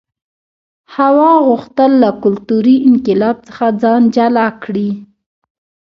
هوا 0.95 1.31
غوښتل 1.47 1.91
له 2.03 2.09
کلتوري 2.23 2.75
انقلاب 2.89 3.35
څخه 3.47 3.65
ځان 3.81 4.01
جلا 4.15 4.47
کړي. 4.63 4.89